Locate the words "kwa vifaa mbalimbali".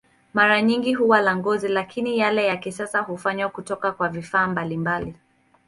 3.91-5.15